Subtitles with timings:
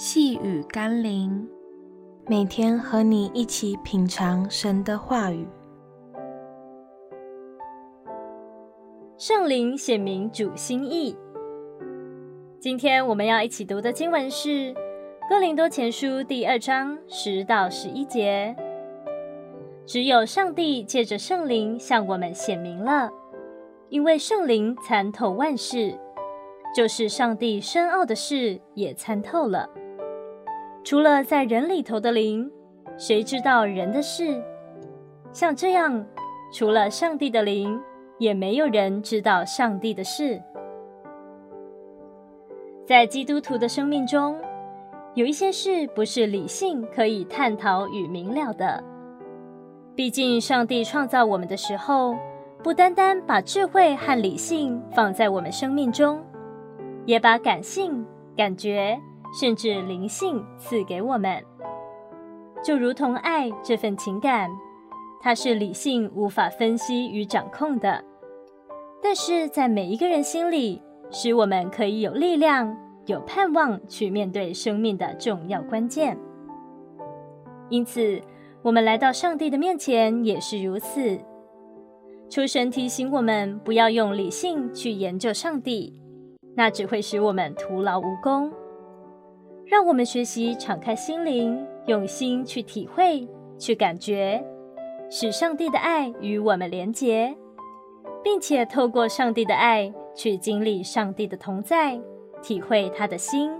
[0.00, 1.44] 细雨甘霖，
[2.28, 5.44] 每天和你一起品尝神的话语。
[9.16, 11.16] 圣灵显明主心意。
[12.60, 14.48] 今天我们要一起读的经文是
[15.28, 18.54] 《哥林多前书》第二章十到十一节。
[19.84, 23.10] 只有上帝借着圣灵向我们显明了，
[23.88, 25.98] 因为圣灵参透万事，
[26.72, 29.68] 就是上帝深奥的事也参透了。
[30.88, 32.50] 除了在人里头的灵，
[32.96, 34.42] 谁知道人的事？
[35.34, 36.02] 像这样，
[36.50, 37.78] 除了上帝的灵，
[38.16, 40.40] 也没有人知道上帝的事。
[42.86, 44.34] 在基督徒的生命中，
[45.12, 48.82] 有一些事不是理性可以探讨与明了的。
[49.94, 52.16] 毕竟，上帝创造我们的时候，
[52.62, 56.24] 不单单把智慧和理性放在我们生命中，
[57.04, 58.98] 也把感性、感觉。
[59.38, 61.40] 甚至灵性赐给我们，
[62.64, 64.50] 就如同爱这份情感，
[65.20, 68.02] 它是理性无法分析与掌控的，
[69.00, 72.76] 但是在每一个人心里，使我们可以有力量、
[73.06, 76.18] 有盼望去面对生命的重要关键。
[77.68, 78.20] 因此，
[78.62, 81.16] 我们来到上帝的面前也是如此。
[82.28, 85.94] 求神提醒我们，不要用理性去研究上帝，
[86.56, 88.52] 那只会使我们徒劳无功。
[89.70, 94.42] 让我们学习敞开心灵，用心去体会、去感觉，
[95.10, 97.36] 使上帝的爱与我们连结，
[98.24, 102.00] 并且透过上帝的爱去经历上帝的同在，
[102.40, 103.52] 体会他的心，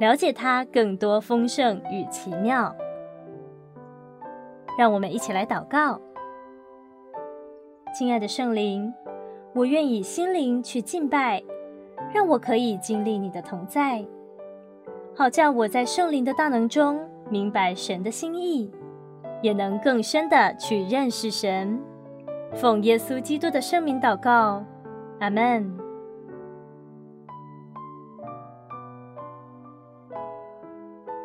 [0.00, 2.74] 了解他更多丰盛与奇妙。
[4.76, 6.00] 让我们一起来祷告：
[7.96, 8.92] 亲爱的圣灵，
[9.54, 11.40] 我愿以心灵去敬拜，
[12.12, 14.04] 让我可以经历你的同在。
[15.18, 16.96] 好叫我在圣灵的大能中
[17.28, 18.70] 明白神的心意，
[19.42, 21.76] 也能更深的去认识神。
[22.54, 24.64] 奉耶稣基督的圣名祷告，
[25.18, 25.76] 阿门。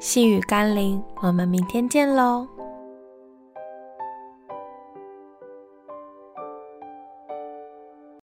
[0.00, 2.55] 细雨甘霖，我们明天见喽。